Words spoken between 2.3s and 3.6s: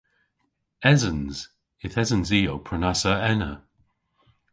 i ow prenassa ena.